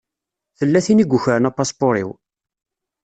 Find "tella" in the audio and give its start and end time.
0.57-0.79